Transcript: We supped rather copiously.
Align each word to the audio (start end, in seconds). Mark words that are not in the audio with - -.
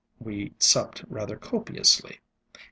We 0.17 0.55
supped 0.57 1.03
rather 1.07 1.37
copiously. 1.37 2.21